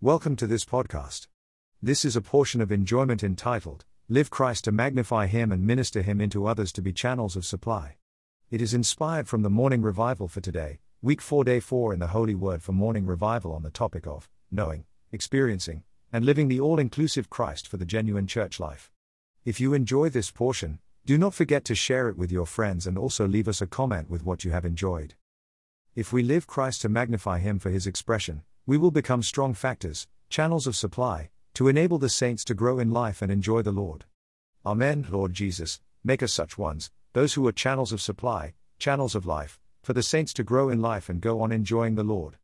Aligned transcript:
Welcome 0.00 0.36
to 0.36 0.46
this 0.46 0.64
podcast. 0.64 1.26
This 1.82 2.04
is 2.04 2.14
a 2.14 2.20
portion 2.20 2.60
of 2.60 2.70
enjoyment 2.70 3.24
entitled, 3.24 3.84
Live 4.08 4.30
Christ 4.30 4.62
to 4.66 4.70
Magnify 4.70 5.26
Him 5.26 5.50
and 5.50 5.66
Minister 5.66 6.02
Him 6.02 6.20
into 6.20 6.46
Others 6.46 6.70
to 6.74 6.82
be 6.82 6.92
Channels 6.92 7.34
of 7.34 7.44
Supply. 7.44 7.96
It 8.48 8.62
is 8.62 8.72
inspired 8.72 9.26
from 9.26 9.42
the 9.42 9.50
morning 9.50 9.82
revival 9.82 10.28
for 10.28 10.40
today, 10.40 10.78
week 11.02 11.20
4, 11.20 11.42
day 11.42 11.58
4 11.58 11.92
in 11.92 11.98
the 11.98 12.06
Holy 12.06 12.36
Word 12.36 12.62
for 12.62 12.70
morning 12.70 13.06
revival 13.06 13.52
on 13.52 13.64
the 13.64 13.70
topic 13.70 14.06
of 14.06 14.28
knowing, 14.52 14.84
experiencing, 15.10 15.82
and 16.12 16.24
living 16.24 16.46
the 16.46 16.60
all 16.60 16.78
inclusive 16.78 17.28
Christ 17.28 17.66
for 17.66 17.76
the 17.76 17.84
genuine 17.84 18.28
church 18.28 18.60
life. 18.60 18.92
If 19.44 19.58
you 19.58 19.74
enjoy 19.74 20.10
this 20.10 20.30
portion, 20.30 20.78
do 21.06 21.18
not 21.18 21.34
forget 21.34 21.64
to 21.64 21.74
share 21.74 22.08
it 22.08 22.16
with 22.16 22.30
your 22.30 22.46
friends 22.46 22.86
and 22.86 22.96
also 22.96 23.26
leave 23.26 23.48
us 23.48 23.60
a 23.60 23.66
comment 23.66 24.08
with 24.08 24.24
what 24.24 24.44
you 24.44 24.52
have 24.52 24.64
enjoyed. 24.64 25.14
If 25.96 26.12
we 26.12 26.22
live 26.22 26.46
Christ 26.46 26.82
to 26.82 26.88
magnify 26.88 27.40
Him 27.40 27.58
for 27.58 27.70
His 27.70 27.88
expression, 27.88 28.44
we 28.68 28.76
will 28.76 28.90
become 28.90 29.22
strong 29.22 29.54
factors, 29.54 30.06
channels 30.28 30.66
of 30.66 30.76
supply, 30.76 31.30
to 31.54 31.68
enable 31.68 31.96
the 31.96 32.10
saints 32.10 32.44
to 32.44 32.52
grow 32.52 32.78
in 32.78 32.90
life 32.90 33.22
and 33.22 33.32
enjoy 33.32 33.62
the 33.62 33.72
Lord. 33.72 34.04
Amen, 34.66 35.06
Lord 35.08 35.32
Jesus, 35.32 35.80
make 36.04 36.22
us 36.22 36.34
such 36.34 36.58
ones, 36.58 36.90
those 37.14 37.32
who 37.32 37.48
are 37.48 37.52
channels 37.52 37.92
of 37.92 38.02
supply, 38.02 38.52
channels 38.78 39.14
of 39.14 39.24
life, 39.24 39.58
for 39.82 39.94
the 39.94 40.02
saints 40.02 40.34
to 40.34 40.44
grow 40.44 40.68
in 40.68 40.82
life 40.82 41.08
and 41.08 41.22
go 41.22 41.40
on 41.40 41.50
enjoying 41.50 41.94
the 41.94 42.04
Lord. 42.04 42.36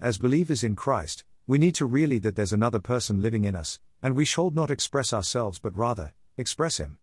As 0.00 0.16
believers 0.16 0.62
in 0.62 0.76
Christ, 0.76 1.24
we 1.44 1.58
need 1.58 1.74
to 1.74 1.86
really 1.86 2.20
that 2.20 2.36
there's 2.36 2.52
another 2.52 2.78
person 2.78 3.20
living 3.20 3.44
in 3.44 3.56
us, 3.56 3.80
and 4.00 4.14
we 4.14 4.24
should 4.24 4.54
not 4.54 4.70
express 4.70 5.12
ourselves 5.12 5.58
but 5.58 5.76
rather, 5.76 6.12
express 6.36 6.76
Him. 6.76 6.98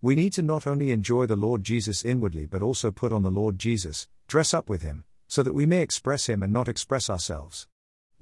We 0.00 0.14
need 0.14 0.32
to 0.32 0.42
not 0.42 0.66
only 0.66 0.92
enjoy 0.92 1.26
the 1.26 1.36
Lord 1.36 1.62
Jesus 1.62 2.06
inwardly 2.06 2.46
but 2.46 2.62
also 2.62 2.90
put 2.90 3.12
on 3.12 3.22
the 3.22 3.30
Lord 3.30 3.58
Jesus, 3.58 4.08
dress 4.28 4.54
up 4.54 4.70
with 4.70 4.80
Him, 4.80 5.04
so 5.28 5.42
that 5.42 5.52
we 5.52 5.66
may 5.66 5.82
express 5.82 6.26
Him 6.26 6.42
and 6.42 6.54
not 6.54 6.68
express 6.68 7.10
ourselves. 7.10 7.68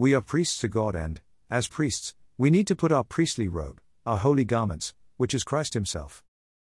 We 0.02 0.14
are 0.14 0.20
priests 0.20 0.58
to 0.58 0.66
God, 0.66 0.96
and, 0.96 1.20
as 1.48 1.68
priests, 1.68 2.16
we 2.36 2.50
need 2.50 2.66
to 2.66 2.74
put 2.74 2.90
our 2.90 3.04
priestly 3.04 3.46
robe, 3.46 3.80
our 4.04 4.18
holy 4.18 4.44
garments, 4.44 4.94
which 5.16 5.32
is 5.32 5.44
Christ 5.44 5.74
Himself. 5.74 6.24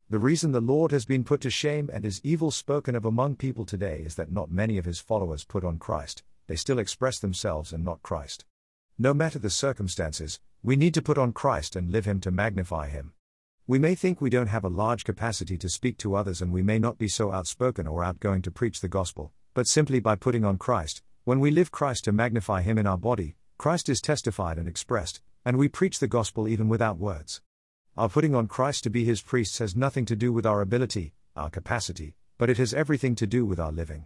The 0.10 0.20
reason 0.20 0.54
the 0.54 0.62
Lord 0.62 0.94
has 0.94 1.04
been 1.04 1.26
put 1.26 1.42
to 1.42 1.50
shame 1.50 1.90
and 1.92 2.06
is 2.06 2.22
evil 2.24 2.50
spoken 2.50 2.96
of 2.96 3.04
among 3.04 3.36
people 3.36 3.66
today 3.66 4.02
is 4.06 4.16
that 4.16 4.32
not 4.32 4.52
many 4.52 4.78
of 4.78 4.86
His 4.86 5.02
followers 5.02 5.44
put 5.44 5.66
on 5.66 5.80
Christ, 5.80 6.24
they 6.48 6.56
still 6.56 6.80
express 6.80 7.20
themselves 7.20 7.74
and 7.74 7.84
not 7.84 8.02
Christ. 8.02 8.46
No 8.98 9.14
matter 9.14 9.38
the 9.38 9.50
circumstances, 9.50 10.40
we 10.64 10.78
need 10.78 10.94
to 10.94 11.02
put 11.02 11.18
on 11.18 11.34
Christ 11.34 11.76
and 11.76 11.92
live 11.92 12.06
Him 12.06 12.22
to 12.22 12.32
magnify 12.32 12.88
Him. 12.88 13.12
We 13.68 13.80
may 13.80 13.96
think 13.96 14.22
we 14.22 14.30
don't 14.30 14.48
have 14.48 14.64
a 14.64 14.70
large 14.70 15.04
capacity 15.04 15.58
to 15.58 15.68
speak 15.68 15.98
to 15.98 16.16
others 16.16 16.42
and 16.42 16.54
we 16.54 16.64
may 16.64 16.80
not 16.80 16.98
be 16.98 17.10
so 17.10 17.34
outspoken 17.34 17.86
or 17.86 18.02
outgoing 18.02 18.44
to 18.44 18.50
preach 18.50 18.80
the 18.80 18.88
gospel, 18.88 19.34
but 19.54 19.68
simply 19.68 20.00
by 20.00 20.16
putting 20.16 20.46
on 20.46 20.58
Christ, 20.58 21.02
when 21.26 21.40
we 21.40 21.50
live 21.50 21.72
Christ 21.72 22.04
to 22.04 22.12
magnify 22.12 22.62
Him 22.62 22.78
in 22.78 22.86
our 22.86 23.00
body, 23.00 23.36
Christ 23.58 23.90
is 23.90 24.00
testified 24.00 24.60
and 24.60 24.68
expressed, 24.68 25.22
and 25.44 25.58
we 25.58 25.68
preach 25.68 25.98
the 25.98 26.08
gospel 26.08 26.48
even 26.48 26.70
without 26.70 27.00
words. 27.00 27.42
Our 27.98 28.10
putting 28.10 28.36
on 28.36 28.48
Christ 28.48 28.84
to 28.84 28.92
be 28.92 29.06
His 29.06 29.24
priests 29.24 29.58
has 29.58 29.76
nothing 29.76 30.06
to 30.06 30.16
do 30.16 30.32
with 30.32 30.46
our 30.46 30.62
ability, 30.62 31.14
our 31.36 31.50
capacity, 31.50 32.14
but 32.38 32.52
it 32.52 32.60
has 32.60 32.76
everything 32.76 33.16
to 33.16 33.26
do 33.26 33.44
with 33.44 33.60
our 33.60 33.72
living. 33.72 34.06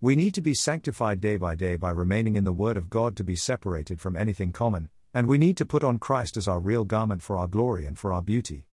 We 0.00 0.16
need 0.16 0.32
to 0.34 0.40
be 0.40 0.54
sanctified 0.54 1.20
day 1.20 1.36
by 1.36 1.54
day 1.54 1.76
by 1.76 1.90
remaining 1.90 2.34
in 2.34 2.44
the 2.44 2.52
Word 2.52 2.78
of 2.78 2.88
God 2.88 3.14
to 3.16 3.24
be 3.24 3.36
separated 3.36 4.00
from 4.00 4.16
anything 4.16 4.50
common, 4.50 4.88
and 5.12 5.28
we 5.28 5.36
need 5.36 5.58
to 5.58 5.66
put 5.66 5.84
on 5.84 5.98
Christ 5.98 6.38
as 6.38 6.48
our 6.48 6.60
real 6.60 6.84
garment 6.84 7.20
for 7.20 7.36
our 7.36 7.46
glory 7.46 7.84
and 7.84 7.98
for 7.98 8.10
our 8.10 8.22
beauty. 8.22 8.64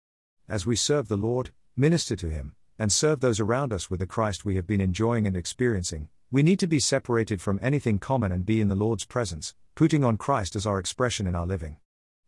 As 0.47 0.65
we 0.65 0.77
serve 0.77 1.09
the 1.09 1.17
Lord, 1.17 1.51
minister 1.75 2.15
to 2.15 2.29
Him, 2.29 2.55
and 2.79 2.89
serve 2.89 3.19
those 3.19 3.41
around 3.41 3.73
us 3.73 3.89
with 3.89 3.99
the 3.99 4.07
Christ 4.07 4.45
we 4.45 4.55
have 4.55 4.65
been 4.65 4.79
enjoying 4.79 5.27
and 5.27 5.35
experiencing, 5.35 6.07
we 6.33 6.41
need 6.41 6.59
to 6.59 6.67
be 6.67 6.79
separated 6.79 7.41
from 7.41 7.59
anything 7.61 7.99
common 7.99 8.31
and 8.31 8.45
be 8.45 8.61
in 8.61 8.69
the 8.69 8.75
Lord's 8.75 9.03
presence, 9.03 9.53
putting 9.75 10.05
on 10.05 10.15
Christ 10.15 10.55
as 10.55 10.65
our 10.65 10.79
expression 10.79 11.27
in 11.27 11.35
our 11.35 11.45
living. 11.45 11.75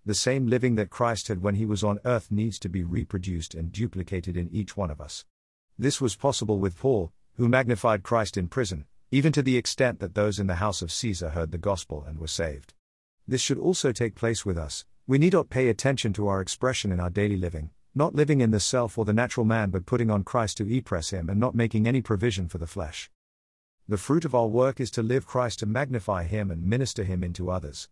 The 0.05 0.13
same 0.13 0.47
living 0.47 0.75
that 0.75 0.89
Christ 0.89 1.29
had 1.29 1.41
when 1.41 1.55
he 1.55 1.65
was 1.65 1.85
on 1.85 1.99
earth 2.03 2.29
needs 2.29 2.59
to 2.59 2.69
be 2.69 2.83
reproduced 2.83 3.55
and 3.55 3.71
duplicated 3.71 4.35
in 4.35 4.49
each 4.51 4.75
one 4.75 4.91
of 4.91 4.99
us. 4.99 5.23
This 5.79 6.01
was 6.01 6.17
possible 6.17 6.59
with 6.59 6.77
Paul, 6.77 7.13
who 7.35 7.47
magnified 7.47 8.03
Christ 8.03 8.35
in 8.35 8.49
prison, 8.49 8.83
even 9.09 9.31
to 9.31 9.41
the 9.41 9.55
extent 9.55 9.99
that 9.99 10.15
those 10.15 10.37
in 10.37 10.47
the 10.47 10.55
house 10.55 10.81
of 10.81 10.91
Caesar 10.91 11.29
heard 11.29 11.53
the 11.53 11.57
gospel 11.57 12.03
and 12.05 12.19
were 12.19 12.27
saved. 12.27 12.73
This 13.25 13.39
should 13.39 13.57
also 13.57 13.93
take 13.93 14.15
place 14.15 14.45
with 14.45 14.57
us. 14.57 14.83
We 15.07 15.17
need 15.17 15.31
not 15.31 15.49
pay 15.49 15.69
attention 15.69 16.11
to 16.13 16.27
our 16.27 16.41
expression 16.41 16.91
in 16.91 16.99
our 16.99 17.09
daily 17.09 17.37
living, 17.37 17.69
not 17.95 18.15
living 18.15 18.41
in 18.41 18.51
the 18.51 18.59
self 18.59 18.97
or 18.97 19.05
the 19.05 19.13
natural 19.13 19.45
man 19.45 19.69
but 19.69 19.85
putting 19.85 20.11
on 20.11 20.25
Christ 20.25 20.57
to 20.57 20.67
impress 20.67 21.11
him 21.11 21.29
and 21.29 21.39
not 21.39 21.55
making 21.55 21.87
any 21.87 22.01
provision 22.01 22.49
for 22.49 22.57
the 22.57 22.67
flesh. 22.67 23.09
The 23.85 23.97
fruit 23.97 24.23
of 24.23 24.33
our 24.33 24.47
work 24.47 24.79
is 24.79 24.89
to 24.91 25.03
live 25.03 25.25
Christ 25.25 25.59
to 25.59 25.65
magnify 25.65 26.23
Him 26.23 26.49
and 26.49 26.63
minister 26.63 27.03
Him 27.03 27.21
into 27.21 27.51
others. 27.51 27.89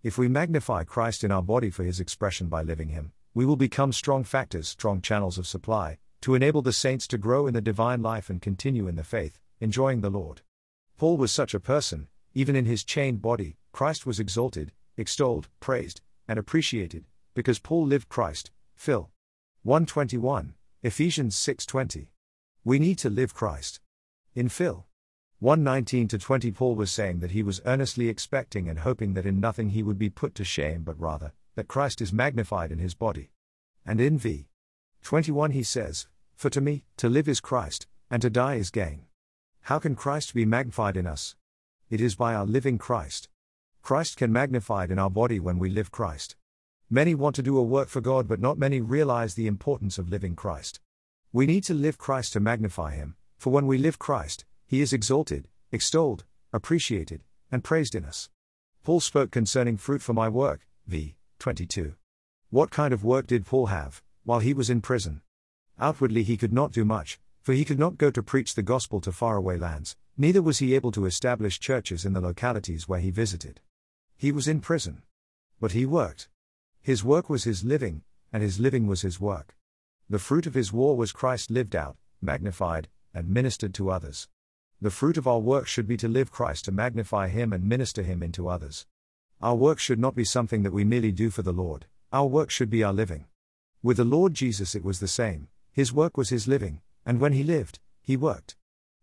If 0.00 0.16
we 0.16 0.28
magnify 0.28 0.84
Christ 0.84 1.24
in 1.24 1.32
our 1.32 1.42
body 1.42 1.70
for 1.70 1.82
His 1.82 1.98
expression 1.98 2.46
by 2.46 2.62
living 2.62 2.90
Him, 2.90 3.10
we 3.34 3.44
will 3.44 3.56
become 3.56 3.92
strong 3.92 4.22
factors, 4.22 4.68
strong 4.68 5.00
channels 5.00 5.36
of 5.36 5.46
supply, 5.46 5.98
to 6.20 6.36
enable 6.36 6.62
the 6.62 6.72
saints 6.72 7.08
to 7.08 7.18
grow 7.18 7.48
in 7.48 7.54
the 7.54 7.60
divine 7.60 8.00
life 8.00 8.30
and 8.30 8.40
continue 8.40 8.86
in 8.86 8.94
the 8.94 9.02
faith, 9.02 9.40
enjoying 9.58 10.02
the 10.02 10.10
Lord. 10.10 10.42
Paul 10.96 11.16
was 11.16 11.32
such 11.32 11.52
a 11.52 11.60
person, 11.60 12.06
even 12.32 12.54
in 12.54 12.64
his 12.64 12.84
chained 12.84 13.20
body, 13.20 13.56
Christ 13.72 14.06
was 14.06 14.20
exalted, 14.20 14.72
extolled, 14.96 15.48
praised, 15.58 16.00
and 16.28 16.38
appreciated, 16.38 17.06
because 17.34 17.58
Paul 17.58 17.86
lived 17.86 18.08
Christ. 18.08 18.52
Phil. 18.76 19.10
121, 19.64 20.54
Ephesians 20.84 21.34
6:20. 21.34 22.12
We 22.62 22.78
need 22.78 22.98
to 22.98 23.10
live 23.10 23.34
Christ. 23.34 23.80
In 24.34 24.48
Phil. 24.48 24.87
119 25.40 26.08
to 26.08 26.18
20 26.18 26.50
Paul 26.50 26.74
was 26.74 26.90
saying 26.90 27.20
that 27.20 27.30
he 27.30 27.44
was 27.44 27.60
earnestly 27.64 28.08
expecting 28.08 28.68
and 28.68 28.80
hoping 28.80 29.14
that 29.14 29.24
in 29.24 29.38
nothing 29.38 29.70
he 29.70 29.84
would 29.84 29.96
be 29.96 30.10
put 30.10 30.34
to 30.34 30.44
shame 30.44 30.82
but 30.82 30.98
rather 30.98 31.32
that 31.54 31.68
Christ 31.68 32.00
is 32.00 32.12
magnified 32.12 32.72
in 32.72 32.80
his 32.80 32.94
body. 32.94 33.30
And 33.86 34.00
in 34.00 34.18
v 34.18 34.48
21 35.02 35.52
he 35.52 35.62
says, 35.62 36.08
For 36.34 36.50
to 36.50 36.60
me, 36.60 36.84
to 36.96 37.08
live 37.08 37.28
is 37.28 37.38
Christ, 37.38 37.86
and 38.10 38.20
to 38.22 38.30
die 38.30 38.56
is 38.56 38.70
gain. 38.70 39.02
How 39.62 39.78
can 39.78 39.94
Christ 39.94 40.34
be 40.34 40.44
magnified 40.44 40.96
in 40.96 41.06
us? 41.06 41.36
It 41.88 42.00
is 42.00 42.16
by 42.16 42.34
our 42.34 42.44
living 42.44 42.76
Christ. 42.76 43.28
Christ 43.80 44.16
can 44.16 44.32
magnified 44.32 44.90
in 44.90 44.98
our 44.98 45.10
body 45.10 45.38
when 45.38 45.60
we 45.60 45.70
live 45.70 45.92
Christ. 45.92 46.34
Many 46.90 47.14
want 47.14 47.36
to 47.36 47.42
do 47.42 47.56
a 47.56 47.62
work 47.62 47.88
for 47.88 48.00
God, 48.00 48.26
but 48.26 48.40
not 48.40 48.58
many 48.58 48.80
realize 48.80 49.34
the 49.34 49.46
importance 49.46 49.98
of 49.98 50.08
living 50.08 50.34
Christ. 50.34 50.80
We 51.32 51.46
need 51.46 51.62
to 51.64 51.74
live 51.74 51.96
Christ 51.96 52.32
to 52.32 52.40
magnify 52.40 52.96
Him, 52.96 53.14
for 53.36 53.50
when 53.50 53.68
we 53.68 53.78
live 53.78 54.00
Christ, 54.00 54.44
he 54.68 54.82
is 54.82 54.92
exalted, 54.92 55.48
extolled, 55.72 56.24
appreciated, 56.52 57.22
and 57.50 57.64
praised 57.64 57.94
in 57.94 58.04
us. 58.04 58.28
Paul 58.84 59.00
spoke 59.00 59.30
concerning 59.30 59.78
fruit 59.78 60.02
for 60.02 60.12
my 60.12 60.28
work, 60.28 60.68
v. 60.86 61.16
22. 61.38 61.94
What 62.50 62.70
kind 62.70 62.92
of 62.92 63.02
work 63.02 63.26
did 63.26 63.46
Paul 63.46 63.66
have, 63.66 64.02
while 64.24 64.40
he 64.40 64.52
was 64.52 64.68
in 64.68 64.82
prison? 64.82 65.22
Outwardly 65.80 66.22
he 66.22 66.36
could 66.36 66.52
not 66.52 66.72
do 66.72 66.84
much, 66.84 67.18
for 67.40 67.54
he 67.54 67.64
could 67.64 67.78
not 67.78 67.96
go 67.96 68.10
to 68.10 68.22
preach 68.22 68.54
the 68.54 68.62
gospel 68.62 69.00
to 69.00 69.10
faraway 69.10 69.56
lands, 69.56 69.96
neither 70.18 70.42
was 70.42 70.58
he 70.58 70.74
able 70.74 70.92
to 70.92 71.06
establish 71.06 71.58
churches 71.58 72.04
in 72.04 72.12
the 72.12 72.20
localities 72.20 72.86
where 72.86 73.00
he 73.00 73.10
visited. 73.10 73.60
He 74.18 74.30
was 74.30 74.46
in 74.46 74.60
prison. 74.60 75.00
But 75.60 75.72
he 75.72 75.86
worked. 75.86 76.28
His 76.82 77.02
work 77.02 77.30
was 77.30 77.44
his 77.44 77.64
living, 77.64 78.02
and 78.32 78.42
his 78.42 78.60
living 78.60 78.86
was 78.86 79.00
his 79.00 79.18
work. 79.18 79.56
The 80.10 80.18
fruit 80.18 80.46
of 80.46 80.54
his 80.54 80.74
war 80.74 80.94
was 80.94 81.12
Christ 81.12 81.50
lived 81.50 81.74
out, 81.74 81.96
magnified, 82.20 82.88
and 83.14 83.30
ministered 83.30 83.72
to 83.74 83.90
others. 83.90 84.28
The 84.80 84.90
fruit 84.92 85.16
of 85.16 85.26
our 85.26 85.40
work 85.40 85.66
should 85.66 85.88
be 85.88 85.96
to 85.96 86.06
live 86.06 86.30
Christ 86.30 86.66
to 86.66 86.72
magnify 86.72 87.26
Him 87.26 87.52
and 87.52 87.64
minister 87.64 88.04
Him 88.04 88.22
into 88.22 88.48
others. 88.48 88.86
Our 89.42 89.56
work 89.56 89.80
should 89.80 89.98
not 89.98 90.14
be 90.14 90.24
something 90.24 90.62
that 90.62 90.72
we 90.72 90.84
merely 90.84 91.10
do 91.10 91.30
for 91.30 91.42
the 91.42 91.52
Lord, 91.52 91.86
our 92.12 92.26
work 92.26 92.48
should 92.48 92.70
be 92.70 92.84
our 92.84 92.92
living. 92.92 93.26
With 93.82 93.96
the 93.96 94.04
Lord 94.04 94.34
Jesus 94.34 94.76
it 94.76 94.84
was 94.84 95.00
the 95.00 95.08
same, 95.08 95.48
His 95.72 95.92
work 95.92 96.16
was 96.16 96.28
His 96.28 96.46
living, 96.46 96.80
and 97.04 97.18
when 97.18 97.32
He 97.32 97.42
lived, 97.42 97.80
He 98.02 98.16
worked. 98.16 98.54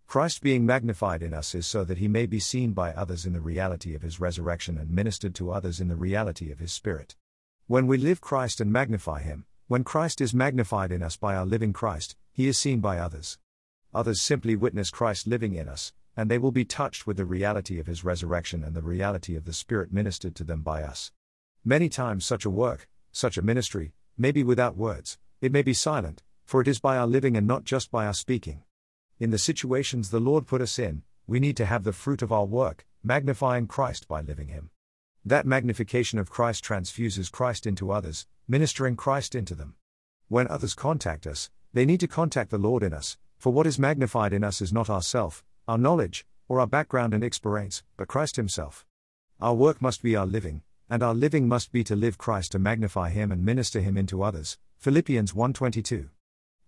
Christ 0.08 0.42
being 0.42 0.66
magnified 0.66 1.22
in 1.22 1.34
us 1.34 1.54
is 1.54 1.68
so 1.68 1.84
that 1.84 1.98
He 1.98 2.08
may 2.08 2.26
be 2.26 2.40
seen 2.40 2.72
by 2.72 2.94
others 2.94 3.26
in 3.26 3.34
the 3.34 3.42
reality 3.42 3.94
of 3.96 4.02
His 4.02 4.18
resurrection 4.18 4.78
and 4.78 4.90
ministered 4.90 5.36
to 5.36 5.52
others 5.52 5.82
in 5.82 5.90
the 5.90 5.98
reality 5.98 6.54
of 6.54 6.60
His 6.60 6.72
Spirit. 6.72 7.18
When 7.68 7.86
we 7.86 7.98
live 7.98 8.22
Christ 8.22 8.62
and 8.62 8.72
magnify 8.72 9.24
Him, 9.24 9.46
when 9.68 9.84
Christ 9.84 10.22
is 10.22 10.34
magnified 10.34 10.94
in 10.94 11.04
us 11.04 11.18
by 11.18 11.36
our 11.36 11.46
living 11.46 11.74
Christ, 11.74 12.16
He 12.32 12.48
is 12.48 12.58
seen 12.58 12.80
by 12.80 12.98
others 12.98 13.38
others 13.96 14.22
simply 14.22 14.56
witness 14.56 14.92
Christ 14.92 15.26
living 15.26 15.56
in 15.56 15.68
us, 15.68 15.94
and 16.18 16.30
they 16.30 16.38
will 16.38 16.52
be 16.52 16.66
touched 16.66 17.08
with 17.08 17.18
the 17.18 17.26
reality 17.26 17.80
of 17.80 17.88
his 17.88 18.04
resurrection 18.04 18.64
and 18.64 18.76
the 18.76 18.82
reality 18.82 19.36
of 19.36 19.46
the 19.46 19.54
Spirit 19.54 19.92
ministered 19.92 20.36
to 20.36 20.44
them 20.44 20.62
by 20.62 20.84
us. 20.84 21.12
Many 21.64 21.90
times, 21.90 22.26
such 22.26 22.46
a 22.46 22.50
work, 22.50 22.88
such 23.12 23.38
a 23.38 23.42
ministry, 23.42 23.94
may 24.18 24.32
be 24.32 24.44
without 24.44 24.78
words, 24.78 25.18
it 25.42 25.52
may 25.52 25.62
be 25.62 25.74
silent, 25.74 26.24
for 26.46 26.62
it 26.62 26.68
is 26.68 26.80
by 26.80 26.98
our 26.98 27.08
living 27.08 27.36
and 27.36 27.48
not 27.48 27.64
just 27.64 27.90
by 27.92 28.06
our 28.06 28.14
speaking. 28.14 28.64
In 29.20 29.32
the 29.32 29.38
situations 29.38 30.10
the 30.10 30.20
Lord 30.20 30.46
put 30.46 30.62
us 30.62 30.78
in, 30.78 31.04
we 31.28 31.40
need 31.40 31.58
to 31.58 31.66
have 31.66 31.84
the 31.84 31.94
fruit 31.94 32.22
of 32.22 32.32
our 32.32 32.46
work, 32.46 32.86
magnifying 33.04 33.68
Christ 33.68 34.08
by 34.08 34.22
living 34.22 34.50
Him. 34.50 34.70
That 35.24 35.46
magnification 35.46 36.20
of 36.20 36.30
Christ 36.30 36.64
transfuses 36.64 37.32
Christ 37.32 37.66
into 37.66 37.92
others, 37.92 38.28
ministering 38.48 38.96
Christ 38.96 39.34
into 39.34 39.56
them. 39.56 39.76
When 40.28 40.48
others 40.48 40.76
contact 40.76 41.26
us, 41.26 41.50
they 41.74 41.86
need 41.86 42.00
to 42.02 42.08
contact 42.08 42.52
the 42.52 42.58
Lord 42.58 42.84
in 42.84 42.94
us, 42.94 43.18
for 43.46 43.54
what 43.54 43.68
is 43.68 43.78
magnified 43.78 44.34
in 44.34 44.44
us 44.44 44.60
is 44.60 44.74
not 44.74 44.90
ourself, 44.90 45.46
our 45.68 45.78
knowledge, 45.78 46.26
or 46.48 46.60
our 46.60 46.66
background 46.66 47.14
and 47.14 47.24
experience, 47.24 47.84
but 47.96 48.08
Christ 48.08 48.38
Himself. 48.38 48.88
Our 49.40 49.54
work 49.54 49.84
must 49.84 50.02
be 50.02 50.16
our 50.16 50.26
living, 50.26 50.64
and 50.90 51.04
our 51.04 51.14
living 51.14 51.48
must 51.48 51.72
be 51.72 51.84
to 51.84 51.96
live 51.96 52.18
Christ 52.18 52.54
to 52.54 52.58
magnify 52.58 53.12
him 53.12 53.32
and 53.32 53.46
minister 53.46 53.82
him 53.82 53.98
into 53.98 54.24
others. 54.24 54.58
Philippians 54.80 55.34
1:22. 55.34 56.10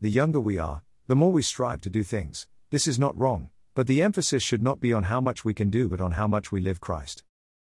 The 0.01 0.11
younger 0.11 0.39
we 0.39 0.59
are, 0.59 0.83
the 1.07 1.15
more 1.15 1.31
we 1.31 1.41
strive 1.41 1.81
to 1.81 1.89
do 1.89 2.03
things. 2.03 2.45
This 2.69 2.87
is 2.87 2.99
not 2.99 3.17
wrong, 3.17 3.49
but 3.73 3.87
the 3.87 4.03
emphasis 4.03 4.43
should 4.43 4.61
not 4.61 4.79
be 4.79 4.93
on 4.93 5.05
how 5.05 5.19
much 5.19 5.43
we 5.43 5.55
can 5.55 5.71
do 5.71 5.89
but 5.89 5.99
on 5.99 6.11
how 6.11 6.27
much 6.27 6.51
we 6.51 6.61
live 6.61 6.79
Christ. 6.79 7.23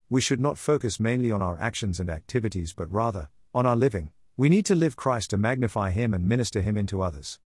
We 0.08 0.20
should 0.20 0.38
not 0.38 0.56
focus 0.56 1.00
mainly 1.00 1.32
on 1.32 1.42
our 1.42 1.58
actions 1.58 1.98
and 1.98 2.08
activities 2.08 2.72
but 2.72 2.92
rather 2.92 3.28
on 3.52 3.66
our 3.66 3.74
living. 3.74 4.12
We 4.36 4.48
need 4.48 4.66
to 4.66 4.76
live 4.76 4.94
Christ 4.94 5.30
to 5.30 5.36
magnify 5.36 5.90
him 5.90 6.14
and 6.14 6.28
minister 6.28 6.60
him 6.60 6.76
into 6.76 7.02
others. 7.02 7.40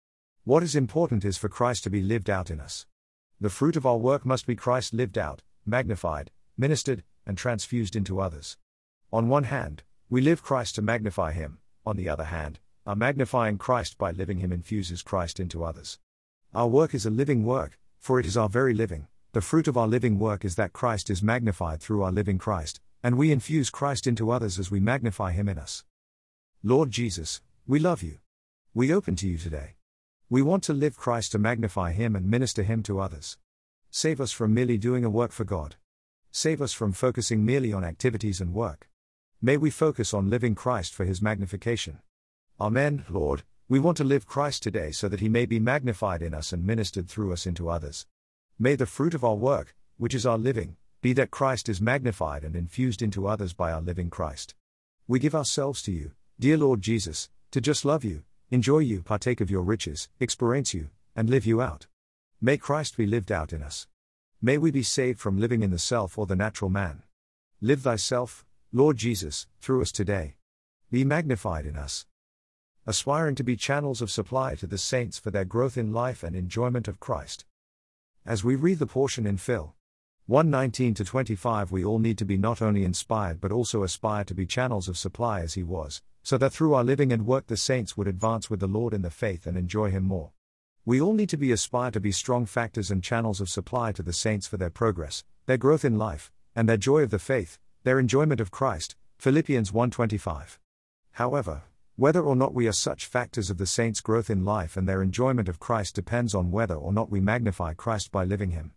What 0.47 0.63
is 0.63 0.77
important 0.77 1.25
is 1.25 1.39
for 1.39 1.49
Christ 1.49 1.85
to 1.85 1.91
be 1.91 2.03
lived 2.03 2.29
out 2.29 2.51
in 2.51 2.61
us. 2.61 2.85
The 3.41 3.49
fruit 3.49 3.77
of 3.77 3.87
our 3.87 3.97
work 3.97 4.27
must 4.27 4.47
be 4.47 4.55
Christ 4.55 4.93
lived 4.93 5.17
out, 5.17 5.41
magnified, 5.65 6.31
ministered, 6.59 7.03
and 7.25 7.39
transfused 7.39 7.97
into 7.97 8.21
others. 8.21 8.59
On 9.11 9.31
one 9.31 9.45
hand, 9.45 9.85
we 10.11 10.21
live 10.21 10.43
Christ 10.43 10.75
to 10.75 10.83
magnify 10.83 11.33
him, 11.33 11.61
on 11.87 11.97
the 11.97 12.11
other 12.11 12.25
hand, 12.25 12.59
our 12.87 12.95
magnifying 12.95 13.57
Christ 13.57 13.97
by 13.97 14.11
living 14.11 14.37
him 14.37 14.53
infuses 14.53 15.01
Christ 15.01 15.41
into 15.41 15.65
others. 15.65 15.99
Our 16.55 16.69
work 16.69 16.93
is 16.93 17.07
a 17.07 17.11
living 17.11 17.47
work, 17.47 17.79
for 17.99 18.21
it 18.21 18.27
is 18.27 18.37
our 18.37 18.51
very 18.51 18.75
living. 18.75 19.07
The 19.33 19.41
fruit 19.41 19.67
of 19.67 19.79
our 19.79 19.89
living 19.89 20.19
work 20.19 20.45
is 20.45 20.57
that 20.57 20.75
Christ 20.75 21.09
is 21.09 21.23
magnified 21.23 21.81
through 21.81 22.03
our 22.03 22.13
living 22.13 22.37
Christ, 22.37 22.81
and 23.03 23.17
we 23.17 23.33
infuse 23.33 23.71
Christ 23.71 24.07
into 24.07 24.31
others 24.31 24.59
as 24.59 24.71
we 24.71 24.79
magnify 24.79 25.33
him 25.33 25.49
in 25.49 25.57
us. 25.57 25.85
Lord 26.63 26.91
Jesus, 26.91 27.41
we 27.67 27.79
love 27.79 28.03
you. 28.03 28.19
We 28.75 28.93
open 28.93 29.17
to 29.17 29.27
you 29.27 29.39
today. 29.39 29.77
We 30.35 30.43
want 30.43 30.65
to 30.65 30.73
live 30.73 30.97
Christ 30.97 31.31
to 31.31 31.39
magnify 31.39 31.93
him 31.93 32.17
and 32.17 32.29
minister 32.29 32.65
him 32.65 32.83
to 32.83 32.99
others. 32.99 33.39
Save 33.93 34.21
us 34.21 34.33
from 34.33 34.53
merely 34.53 34.77
doing 34.77 35.05
a 35.05 35.09
work 35.09 35.31
for 35.31 35.45
God. 35.45 35.77
Save 36.33 36.61
us 36.61 36.73
from 36.73 36.91
focusing 36.91 37.45
merely 37.45 37.73
on 37.73 37.85
activities 37.85 38.41
and 38.41 38.53
work. 38.53 38.89
May 39.41 39.57
we 39.57 39.71
focus 39.71 40.13
on 40.13 40.31
living 40.31 40.57
Christ 40.57 40.93
for 40.93 41.05
his 41.05 41.23
magnification. 41.23 42.01
Amen, 42.61 43.05
Lord. 43.09 43.45
We 43.69 43.79
want 43.79 43.97
to 43.99 44.03
live 44.03 44.27
Christ 44.27 44.65
today 44.65 44.91
so 44.91 45.09
that 45.09 45.21
he 45.21 45.29
may 45.29 45.47
be 45.47 45.61
magnified 45.61 46.21
in 46.21 46.35
us 46.35 46.53
and 46.53 46.67
ministered 46.67 47.09
through 47.09 47.33
us 47.33 47.47
into 47.47 47.69
others. 47.69 48.05
May 48.59 48.75
the 48.75 48.87
fruit 48.87 49.15
of 49.15 49.23
our 49.23 49.37
work, 49.37 49.77
which 49.99 50.17
is 50.17 50.27
our 50.27 50.37
living, 50.37 50.75
be 51.01 51.13
that 51.13 51.31
Christ 51.31 51.69
is 51.69 51.81
magnified 51.81 52.43
and 52.43 52.57
infused 52.57 53.03
into 53.03 53.29
others 53.29 53.53
by 53.53 53.71
our 53.71 53.83
living 53.83 54.11
Christ. 54.11 54.57
We 55.07 55.21
give 55.21 55.37
ourselves 55.37 55.81
to 55.83 55.93
you, 55.93 56.11
dear 56.41 56.57
Lord 56.57 56.83
Jesus, 56.83 57.29
to 57.53 57.61
just 57.61 57.85
love 57.85 58.03
you, 58.03 58.25
enjoy 58.51 58.79
you, 58.79 59.03
partake 59.03 59.41
of 59.41 59.51
your 59.51 59.63
riches, 59.63 60.09
experience 60.21 60.75
you, 60.75 60.91
and 61.17 61.31
live 61.31 61.47
you 61.47 61.61
out. 61.61 61.87
May 62.41 62.57
Christ 62.57 62.97
be 62.97 63.07
lived 63.07 63.33
out 63.33 63.53
in 63.53 63.63
us. 63.63 63.87
May 64.43 64.59
we 64.59 64.71
be 64.71 64.83
saved 64.83 65.19
from 65.19 65.41
living 65.41 65.63
in 65.63 65.71
the 65.71 65.79
self 65.79 66.19
or 66.19 66.27
the 66.27 66.37
natural 66.37 66.71
man. 66.71 67.03
Live 67.61 67.81
thyself, 67.81 68.45
Lord 68.73 68.97
Jesus, 68.97 69.47
through 69.61 69.81
us 69.81 69.91
today. 69.91 70.35
Be 70.91 71.05
magnified 71.05 71.65
in 71.65 71.77
us. 71.77 72.07
Aspiring 72.87 73.35
to 73.37 73.43
be 73.43 73.57
channels 73.57 74.03
of 74.03 74.11
supply 74.11 74.55
to 74.57 74.67
the 74.67 74.77
saints 74.77 75.19
for 75.19 75.31
their 75.31 75.47
growth 75.47 75.79
in 75.79 75.93
life 75.93 76.23
and 76.23 76.37
enjoyment 76.37 76.87
of 76.87 77.01
Christ. 77.01 77.47
As 78.27 78.45
we 78.45 78.57
read 78.57 78.79
the 78.79 78.87
portion 78.87 79.27
in 79.27 79.39
Phil 79.39 79.75
119 80.27 80.95
to 80.95 81.05
25, 81.05 81.73
we 81.73 81.85
all 81.85 81.99
need 81.99 82.19
to 82.19 82.25
be 82.25 82.37
not 82.37 82.61
only 82.61 82.85
inspired 82.85 83.41
but 83.41 83.53
also 83.53 83.83
aspire 83.83 84.25
to 84.25 84.35
be 84.35 84.47
channels 84.47 84.89
of 84.89 84.99
supply 84.99 85.41
as 85.41 85.55
he 85.55 85.63
was, 85.63 86.03
so 86.25 86.39
that 86.39 86.53
through 86.53 86.73
our 86.73 86.83
living 86.83 87.13
and 87.13 87.27
work 87.27 87.47
the 87.47 87.57
saints 87.57 87.97
would 87.97 88.09
advance 88.09 88.49
with 88.49 88.59
the 88.59 88.67
Lord 88.67 88.95
in 88.95 89.03
the 89.03 89.11
faith 89.11 89.47
and 89.47 89.57
enjoy 89.57 89.91
him 89.91 90.05
more. 90.05 90.33
We 90.87 91.01
all 91.01 91.13
need 91.13 91.29
to 91.29 91.37
be 91.37 91.53
aspire 91.53 91.91
to 91.91 92.01
be 92.01 92.13
strong 92.13 92.47
factors 92.47 92.91
and 92.91 93.05
channels 93.05 93.43
of 93.43 93.51
supply 93.51 93.93
to 93.93 94.03
the 94.03 94.13
saints 94.13 94.47
for 94.47 94.57
their 94.57 94.71
progress, 94.71 95.23
their 95.45 95.59
growth 95.59 95.85
in 95.85 95.99
life, 95.99 96.33
and 96.57 96.67
their 96.67 96.79
joy 96.79 97.03
of 97.03 97.11
the 97.11 97.19
faith, 97.19 97.59
their 97.85 97.99
enjoyment 97.99 98.41
of 98.41 98.51
Christ. 98.51 98.97
Philippians 99.19 99.71
1:25. 99.71 100.59
However, 101.13 101.63
whether 101.97 102.23
or 102.23 102.35
not 102.35 102.55
we 102.55 102.67
are 102.67 102.73
such 102.73 103.07
factors 103.07 103.51
of 103.51 103.59
the 103.59 103.67
saints' 103.67 104.01
growth 104.01 104.31
in 104.31 104.45
life 104.45 104.77
and 104.77 104.89
their 104.89 105.03
enjoyment 105.03 105.49
of 105.49 105.61
Christ 105.61 105.95
depends 105.95 106.35
on 106.35 106.51
whether 106.51 106.75
or 106.75 106.93
not 106.93 107.11
we 107.11 107.21
magnify 107.21 107.75
Christ 107.75 108.11
by 108.11 108.25
living 108.25 108.51
him. 108.51 108.73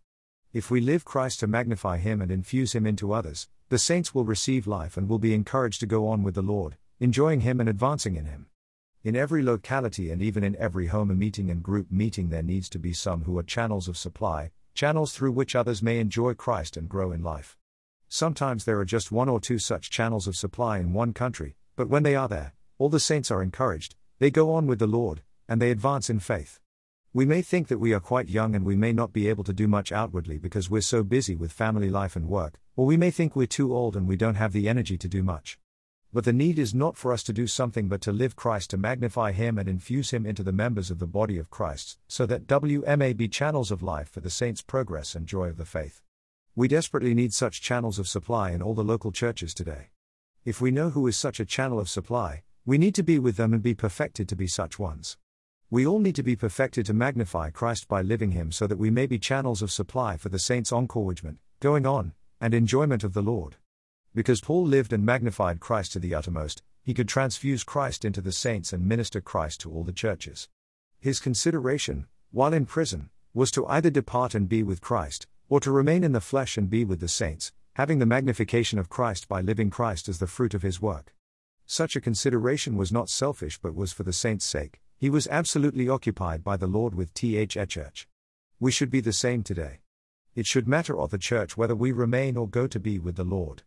If 0.53 0.69
we 0.69 0.81
live 0.81 1.05
Christ 1.05 1.39
to 1.39 1.47
magnify 1.47 1.97
him 1.97 2.21
and 2.21 2.29
infuse 2.29 2.73
him 2.75 2.85
into 2.85 3.13
others, 3.13 3.47
the 3.69 3.79
saints 3.79 4.13
will 4.13 4.25
receive 4.25 4.67
life 4.67 4.97
and 4.97 5.07
will 5.09 5.17
be 5.17 5.33
encouraged 5.33 5.79
to 5.79 5.85
go 5.85 6.07
on 6.07 6.23
with 6.23 6.35
the 6.35 6.41
Lord, 6.41 6.77
enjoying 6.99 7.41
him 7.41 7.59
and 7.59 7.69
advancing 7.69 8.15
in 8.15 8.25
him. 8.25 8.47
In 9.03 9.15
every 9.15 9.43
locality 9.43 10.09
and 10.09 10.19
even 10.21 10.43
in 10.43 10.55
every 10.55 10.87
home 10.87 11.11
a 11.11 11.13
meeting 11.13 11.51
and 11.51 11.61
group 11.61 11.91
meeting, 11.91 12.29
there 12.29 12.41
needs 12.41 12.67
to 12.69 12.79
be 12.79 12.91
some 12.91 13.23
who 13.23 13.37
are 13.37 13.43
channels 13.43 13.87
of 13.87 13.95
supply, 13.95 14.51
channels 14.73 15.13
through 15.13 15.31
which 15.31 15.55
others 15.55 15.83
may 15.83 15.99
enjoy 15.99 16.33
Christ 16.33 16.75
and 16.75 16.89
grow 16.89 17.11
in 17.11 17.21
life. 17.21 17.55
Sometimes 18.09 18.65
there 18.65 18.79
are 18.79 18.85
just 18.85 19.11
one 19.11 19.29
or 19.29 19.39
two 19.39 19.59
such 19.59 19.91
channels 19.91 20.27
of 20.27 20.35
supply 20.35 20.79
in 20.79 20.93
one 20.93 21.13
country, 21.13 21.55
but 21.75 21.87
when 21.87 22.01
they 22.01 22.15
are 22.15 22.27
there, 22.27 22.53
all 22.79 22.89
the 22.89 22.99
saints 22.99 23.29
are 23.29 23.43
encouraged, 23.43 23.95
they 24.17 24.31
go 24.31 24.53
on 24.53 24.65
with 24.65 24.79
the 24.79 24.87
Lord, 24.87 25.21
and 25.47 25.61
they 25.61 25.71
advance 25.71 26.09
in 26.09 26.19
faith. 26.19 26.59
We 27.13 27.25
may 27.25 27.41
think 27.41 27.67
that 27.67 27.79
we 27.79 27.93
are 27.93 27.99
quite 27.99 28.29
young 28.29 28.55
and 28.55 28.65
we 28.65 28.75
may 28.75 28.91
not 28.91 29.13
be 29.13 29.29
able 29.29 29.43
to 29.43 29.53
do 29.53 29.67
much 29.67 29.91
outwardly 29.91 30.37
because 30.37 30.69
we're 30.69 30.81
so 30.81 31.03
busy 31.03 31.35
with 31.35 31.51
family 31.51 31.89
life 31.89 32.15
and 32.15 32.27
work, 32.27 32.59
or 32.75 32.85
we 32.85 32.97
may 32.97 33.11
think 33.11 33.35
we're 33.35 33.45
too 33.45 33.75
old 33.75 33.95
and 33.95 34.07
we 34.07 34.17
don't 34.17 34.35
have 34.35 34.53
the 34.53 34.67
energy 34.67 34.97
to 34.97 35.07
do 35.07 35.21
much. 35.21 35.59
But 36.13 36.23
the 36.23 36.33
need 36.33 36.57
is 36.57 36.73
not 36.73 36.95
for 36.95 37.11
us 37.11 37.21
to 37.23 37.33
do 37.33 37.47
something 37.47 37.89
but 37.89 38.01
to 38.01 38.11
live 38.11 38.35
Christ 38.35 38.69
to 38.69 38.77
magnify 38.77 39.33
Him 39.33 39.57
and 39.57 39.67
infuse 39.67 40.11
Him 40.11 40.25
into 40.25 40.41
the 40.41 40.53
members 40.53 40.89
of 40.89 40.99
the 40.99 41.07
body 41.07 41.37
of 41.37 41.49
Christ, 41.49 41.97
so 42.07 42.25
that 42.25 42.47
WMA 42.47 43.15
be 43.17 43.27
channels 43.27 43.71
of 43.71 43.83
life 43.83 44.09
for 44.09 44.21
the 44.21 44.29
saints' 44.29 44.61
progress 44.61 45.15
and 45.15 45.27
joy 45.27 45.47
of 45.47 45.57
the 45.57 45.65
faith. 45.65 46.01
We 46.55 46.67
desperately 46.67 47.13
need 47.13 47.33
such 47.33 47.61
channels 47.61 47.99
of 47.99 48.07
supply 48.07 48.51
in 48.51 48.61
all 48.61 48.73
the 48.73 48.83
local 48.83 49.11
churches 49.11 49.53
today. 49.53 49.89
If 50.45 50.61
we 50.61 50.71
know 50.71 50.91
who 50.91 51.05
is 51.07 51.17
such 51.17 51.39
a 51.39 51.45
channel 51.45 51.79
of 51.79 51.89
supply, 51.89 52.43
we 52.65 52.77
need 52.77 52.95
to 52.95 53.03
be 53.03 53.19
with 53.19 53.35
them 53.35 53.53
and 53.53 53.61
be 53.61 53.73
perfected 53.73 54.29
to 54.29 54.35
be 54.35 54.47
such 54.47 54.79
ones. 54.79 55.17
We 55.69 55.85
all 55.85 55.99
need 55.99 56.15
to 56.15 56.23
be 56.23 56.37
perfected 56.37 56.85
to 56.85 56.93
magnify 56.93 57.49
Christ 57.49 57.89
by 57.89 58.01
living 58.01 58.31
Him 58.31 58.53
so 58.53 58.65
that 58.65 58.79
we 58.79 58.89
may 58.89 59.05
be 59.05 59.19
channels 59.19 59.61
of 59.61 59.71
supply 59.71 60.15
for 60.15 60.29
the 60.29 60.39
saints' 60.39 60.71
encouragement, 60.71 61.39
going 61.59 61.85
on, 61.85 62.13
and 62.39 62.53
enjoyment 62.53 63.03
of 63.03 63.13
the 63.13 63.21
Lord. 63.21 63.57
Because 64.17 64.41
Paul 64.41 64.65
lived 64.65 64.93
and 64.93 65.05
magnified 65.05 65.59
Christ 65.59 65.91
to 65.91 65.99
the 65.99 66.15
uttermost, 66.15 66.63
he 66.81 66.95
could 66.95 67.07
transfuse 67.07 67.63
Christ 67.63 68.03
into 68.03 68.19
the 68.19 68.31
saints 68.31 68.73
and 68.73 68.83
minister 68.83 69.21
Christ 69.21 69.61
to 69.61 69.71
all 69.71 69.83
the 69.83 69.91
churches. 69.91 70.49
His 70.99 71.19
consideration, 71.19 72.07
while 72.31 72.51
in 72.51 72.65
prison, 72.65 73.11
was 73.35 73.51
to 73.51 73.67
either 73.67 73.91
depart 73.91 74.33
and 74.33 74.49
be 74.49 74.63
with 74.63 74.81
Christ, 74.81 75.27
or 75.49 75.59
to 75.59 75.71
remain 75.71 76.03
in 76.03 76.13
the 76.13 76.19
flesh 76.19 76.57
and 76.57 76.67
be 76.67 76.83
with 76.83 76.99
the 76.99 77.07
saints, 77.07 77.51
having 77.75 77.99
the 77.99 78.07
magnification 78.07 78.79
of 78.79 78.89
Christ 78.89 79.27
by 79.27 79.39
living 79.39 79.69
Christ 79.69 80.09
as 80.09 80.17
the 80.17 80.25
fruit 80.25 80.55
of 80.55 80.63
his 80.63 80.81
work. 80.81 81.13
Such 81.67 81.95
a 81.95 82.01
consideration 82.01 82.75
was 82.75 82.91
not 82.91 83.09
selfish 83.09 83.59
but 83.59 83.75
was 83.75 83.93
for 83.93 84.01
the 84.01 84.11
saints' 84.11 84.45
sake, 84.45 84.81
he 84.97 85.11
was 85.11 85.27
absolutely 85.27 85.87
occupied 85.87 86.43
by 86.43 86.57
the 86.57 86.65
Lord 86.65 86.95
with 86.95 87.13
TH 87.13 87.55
church. 87.69 88.07
We 88.59 88.71
should 88.71 88.89
be 88.89 88.99
the 88.99 89.13
same 89.13 89.43
today. 89.43 89.81
It 90.33 90.47
should 90.47 90.67
matter 90.67 90.99
of 90.99 91.11
the 91.11 91.19
church 91.19 91.55
whether 91.55 91.75
we 91.75 91.91
remain 91.91 92.35
or 92.35 92.49
go 92.49 92.65
to 92.65 92.79
be 92.79 92.97
with 92.97 93.15
the 93.15 93.23
Lord. 93.23 93.61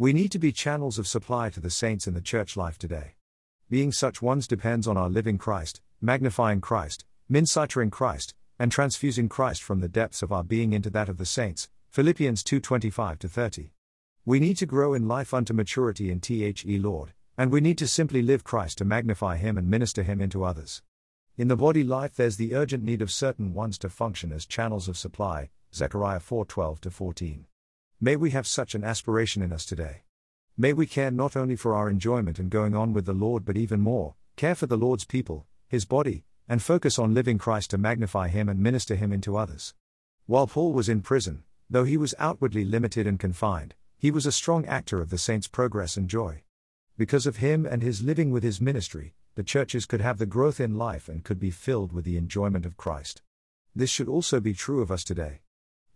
We 0.00 0.12
need 0.12 0.30
to 0.30 0.38
be 0.38 0.52
channels 0.52 0.96
of 1.00 1.08
supply 1.08 1.50
to 1.50 1.58
the 1.58 1.70
saints 1.70 2.06
in 2.06 2.14
the 2.14 2.20
church 2.20 2.56
life 2.56 2.78
today. 2.78 3.16
Being 3.68 3.90
such 3.90 4.22
ones 4.22 4.46
depends 4.46 4.86
on 4.86 4.96
our 4.96 5.10
living 5.10 5.38
Christ, 5.38 5.80
magnifying 6.00 6.60
Christ, 6.60 7.04
mincitering 7.28 7.90
Christ, 7.90 8.32
and 8.60 8.70
transfusing 8.70 9.28
Christ 9.28 9.60
from 9.60 9.80
the 9.80 9.88
depths 9.88 10.22
of 10.22 10.30
our 10.30 10.44
being 10.44 10.72
into 10.72 10.88
that 10.90 11.08
of 11.08 11.16
the 11.16 11.26
saints. 11.26 11.68
Philippians 11.88 12.44
2:25 12.44 13.18
30. 13.18 13.72
We 14.24 14.38
need 14.38 14.56
to 14.58 14.66
grow 14.66 14.94
in 14.94 15.08
life 15.08 15.34
unto 15.34 15.52
maturity 15.52 16.12
in 16.12 16.20
The 16.20 16.78
Lord, 16.78 17.12
and 17.36 17.50
we 17.50 17.60
need 17.60 17.78
to 17.78 17.88
simply 17.88 18.22
live 18.22 18.44
Christ 18.44 18.78
to 18.78 18.84
magnify 18.84 19.36
him 19.36 19.58
and 19.58 19.68
minister 19.68 20.04
him 20.04 20.20
into 20.20 20.44
others. 20.44 20.80
In 21.36 21.48
the 21.48 21.56
body 21.56 21.82
life 21.82 22.14
there's 22.14 22.36
the 22.36 22.54
urgent 22.54 22.84
need 22.84 23.02
of 23.02 23.10
certain 23.10 23.52
ones 23.52 23.76
to 23.78 23.88
function 23.88 24.30
as 24.30 24.46
channels 24.46 24.86
of 24.86 24.96
supply. 24.96 25.50
Zechariah 25.74 26.20
4:12 26.20 26.88
14. 26.88 27.48
May 28.00 28.14
we 28.14 28.30
have 28.30 28.46
such 28.46 28.76
an 28.76 28.84
aspiration 28.84 29.42
in 29.42 29.52
us 29.52 29.66
today. 29.66 30.02
May 30.56 30.72
we 30.72 30.86
care 30.86 31.10
not 31.10 31.34
only 31.34 31.56
for 31.56 31.74
our 31.74 31.90
enjoyment 31.90 32.38
and 32.38 32.48
going 32.48 32.76
on 32.76 32.92
with 32.92 33.06
the 33.06 33.12
Lord, 33.12 33.44
but 33.44 33.56
even 33.56 33.80
more, 33.80 34.14
care 34.36 34.54
for 34.54 34.66
the 34.66 34.76
Lord's 34.76 35.04
people, 35.04 35.46
His 35.66 35.84
body, 35.84 36.22
and 36.48 36.62
focus 36.62 36.96
on 36.96 37.12
living 37.12 37.38
Christ 37.38 37.70
to 37.70 37.78
magnify 37.78 38.28
Him 38.28 38.48
and 38.48 38.60
minister 38.60 38.94
Him 38.94 39.12
into 39.12 39.36
others. 39.36 39.74
While 40.26 40.46
Paul 40.46 40.72
was 40.74 40.88
in 40.88 41.02
prison, 41.02 41.42
though 41.68 41.82
he 41.82 41.96
was 41.96 42.14
outwardly 42.20 42.64
limited 42.64 43.04
and 43.04 43.18
confined, 43.18 43.74
he 43.98 44.12
was 44.12 44.26
a 44.26 44.32
strong 44.32 44.64
actor 44.66 45.00
of 45.00 45.10
the 45.10 45.18
saints' 45.18 45.48
progress 45.48 45.96
and 45.96 46.08
joy. 46.08 46.44
Because 46.96 47.26
of 47.26 47.38
him 47.38 47.66
and 47.66 47.82
his 47.82 48.02
living 48.02 48.30
with 48.30 48.44
his 48.44 48.60
ministry, 48.60 49.14
the 49.34 49.42
churches 49.42 49.86
could 49.86 50.00
have 50.00 50.18
the 50.18 50.26
growth 50.26 50.60
in 50.60 50.78
life 50.78 51.08
and 51.08 51.24
could 51.24 51.40
be 51.40 51.50
filled 51.50 51.92
with 51.92 52.04
the 52.04 52.16
enjoyment 52.16 52.64
of 52.64 52.76
Christ. 52.76 53.22
This 53.74 53.90
should 53.90 54.08
also 54.08 54.38
be 54.38 54.54
true 54.54 54.82
of 54.82 54.92
us 54.92 55.02
today. 55.02 55.40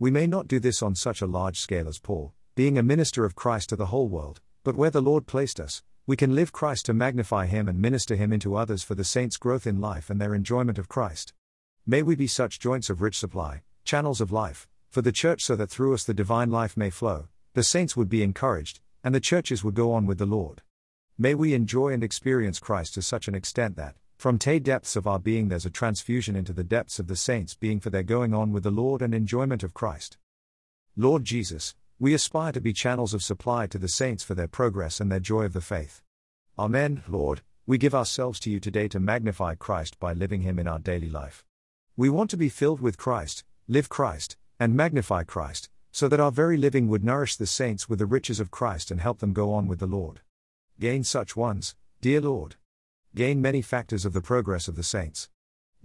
We 0.02 0.10
may 0.10 0.26
not 0.26 0.48
do 0.48 0.58
this 0.58 0.82
on 0.82 0.96
such 0.96 1.22
a 1.22 1.28
large 1.28 1.60
scale 1.60 1.86
as 1.86 2.00
Paul, 2.00 2.34
being 2.56 2.76
a 2.76 2.82
minister 2.82 3.24
of 3.24 3.36
Christ 3.36 3.68
to 3.68 3.76
the 3.76 3.86
whole 3.86 4.08
world, 4.08 4.40
but 4.64 4.74
where 4.74 4.90
the 4.90 5.00
Lord 5.00 5.28
placed 5.28 5.60
us, 5.60 5.84
we 6.08 6.16
can 6.16 6.34
live 6.34 6.50
Christ 6.50 6.86
to 6.86 6.92
magnify 6.92 7.46
Him 7.46 7.68
and 7.68 7.80
minister 7.80 8.16
Him 8.16 8.32
into 8.32 8.56
others 8.56 8.82
for 8.82 8.96
the 8.96 9.04
saints' 9.04 9.36
growth 9.36 9.64
in 9.64 9.80
life 9.80 10.10
and 10.10 10.20
their 10.20 10.34
enjoyment 10.34 10.76
of 10.76 10.88
Christ. 10.88 11.34
May 11.86 12.02
we 12.02 12.16
be 12.16 12.26
such 12.26 12.58
joints 12.58 12.90
of 12.90 13.00
rich 13.00 13.16
supply, 13.16 13.62
channels 13.84 14.20
of 14.20 14.32
life, 14.32 14.66
for 14.90 15.02
the 15.02 15.12
church 15.12 15.44
so 15.44 15.54
that 15.54 15.70
through 15.70 15.94
us 15.94 16.02
the 16.02 16.14
divine 16.14 16.50
life 16.50 16.76
may 16.76 16.90
flow, 16.90 17.28
the 17.54 17.62
saints 17.62 17.96
would 17.96 18.08
be 18.08 18.24
encouraged, 18.24 18.80
and 19.04 19.14
the 19.14 19.20
churches 19.20 19.62
would 19.62 19.76
go 19.76 19.92
on 19.92 20.06
with 20.06 20.18
the 20.18 20.26
Lord. 20.26 20.62
May 21.16 21.36
we 21.36 21.54
enjoy 21.54 21.90
and 21.90 22.02
experience 22.02 22.58
Christ 22.58 22.94
to 22.94 23.02
such 23.02 23.28
an 23.28 23.36
extent 23.36 23.76
that, 23.76 23.94
from 24.22 24.38
te 24.38 24.60
depths 24.60 24.94
of 24.94 25.04
our 25.04 25.18
being, 25.18 25.48
there's 25.48 25.66
a 25.66 25.70
transfusion 25.70 26.36
into 26.36 26.52
the 26.52 26.62
depths 26.62 27.00
of 27.00 27.08
the 27.08 27.16
saints' 27.16 27.56
being 27.56 27.80
for 27.80 27.90
their 27.90 28.04
going 28.04 28.32
on 28.32 28.52
with 28.52 28.62
the 28.62 28.70
Lord 28.70 29.02
and 29.02 29.12
enjoyment 29.12 29.64
of 29.64 29.74
Christ. 29.74 30.16
Lord 30.96 31.24
Jesus, 31.24 31.74
we 31.98 32.14
aspire 32.14 32.52
to 32.52 32.60
be 32.60 32.72
channels 32.72 33.14
of 33.14 33.24
supply 33.24 33.66
to 33.66 33.78
the 33.78 33.88
saints 33.88 34.22
for 34.22 34.36
their 34.36 34.46
progress 34.46 35.00
and 35.00 35.10
their 35.10 35.18
joy 35.18 35.42
of 35.42 35.54
the 35.54 35.60
faith. 35.60 36.04
Amen, 36.56 37.02
Lord, 37.08 37.40
we 37.66 37.78
give 37.78 37.96
ourselves 37.96 38.38
to 38.38 38.50
you 38.50 38.60
today 38.60 38.86
to 38.86 39.00
magnify 39.00 39.56
Christ 39.56 39.98
by 39.98 40.12
living 40.12 40.42
Him 40.42 40.60
in 40.60 40.68
our 40.68 40.78
daily 40.78 41.10
life. 41.10 41.44
We 41.96 42.08
want 42.08 42.30
to 42.30 42.36
be 42.36 42.48
filled 42.48 42.80
with 42.80 42.98
Christ, 42.98 43.42
live 43.66 43.88
Christ, 43.88 44.36
and 44.60 44.76
magnify 44.76 45.24
Christ, 45.24 45.68
so 45.90 46.06
that 46.06 46.20
our 46.20 46.30
very 46.30 46.56
living 46.56 46.86
would 46.86 47.02
nourish 47.02 47.34
the 47.34 47.46
saints 47.48 47.88
with 47.88 47.98
the 47.98 48.06
riches 48.06 48.38
of 48.38 48.52
Christ 48.52 48.92
and 48.92 49.00
help 49.00 49.18
them 49.18 49.32
go 49.32 49.52
on 49.52 49.66
with 49.66 49.80
the 49.80 49.88
Lord. 49.88 50.20
Gain 50.78 51.02
such 51.02 51.34
ones, 51.34 51.74
dear 52.00 52.20
Lord. 52.20 52.54
Gain 53.14 53.42
many 53.42 53.60
factors 53.60 54.06
of 54.06 54.14
the 54.14 54.22
progress 54.22 54.68
of 54.68 54.74
the 54.74 54.82
saints. 54.82 55.28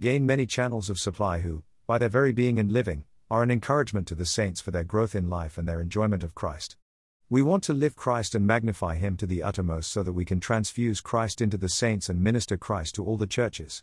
Gain 0.00 0.24
many 0.24 0.46
channels 0.46 0.88
of 0.88 0.98
supply 0.98 1.40
who, 1.40 1.62
by 1.86 1.98
their 1.98 2.08
very 2.08 2.32
being 2.32 2.58
and 2.58 2.72
living, 2.72 3.04
are 3.30 3.42
an 3.42 3.50
encouragement 3.50 4.06
to 4.06 4.14
the 4.14 4.24
saints 4.24 4.62
for 4.62 4.70
their 4.70 4.82
growth 4.82 5.14
in 5.14 5.28
life 5.28 5.58
and 5.58 5.68
their 5.68 5.82
enjoyment 5.82 6.24
of 6.24 6.34
Christ. 6.34 6.78
We 7.28 7.42
want 7.42 7.64
to 7.64 7.74
live 7.74 7.96
Christ 7.96 8.34
and 8.34 8.46
magnify 8.46 8.94
Him 8.94 9.18
to 9.18 9.26
the 9.26 9.42
uttermost 9.42 9.92
so 9.92 10.02
that 10.02 10.14
we 10.14 10.24
can 10.24 10.40
transfuse 10.40 11.02
Christ 11.02 11.42
into 11.42 11.58
the 11.58 11.68
saints 11.68 12.08
and 12.08 12.24
minister 12.24 12.56
Christ 12.56 12.94
to 12.94 13.04
all 13.04 13.18
the 13.18 13.26
churches. 13.26 13.82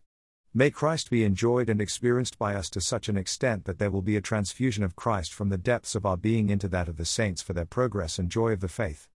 May 0.51 0.71
Christ 0.71 1.11
be 1.11 1.23
enjoyed 1.23 1.69
and 1.69 1.79
experienced 1.79 2.39
by 2.39 2.55
us 2.55 2.67
to 2.71 2.81
such 2.81 3.09
an 3.09 3.17
extent 3.17 3.65
that 3.65 3.77
there 3.77 3.91
will 3.91 4.01
be 4.01 4.15
a 4.15 4.21
transfusion 4.21 4.83
of 4.83 4.95
Christ 4.95 5.31
from 5.31 5.49
the 5.49 5.57
depths 5.59 5.93
of 5.93 6.03
our 6.03 6.17
being 6.17 6.49
into 6.49 6.67
that 6.69 6.87
of 6.87 6.97
the 6.97 7.05
saints 7.05 7.43
for 7.43 7.53
their 7.53 7.65
progress 7.65 8.17
and 8.17 8.31
joy 8.31 8.53
of 8.53 8.61
the 8.61 8.67
faith. 8.67 9.03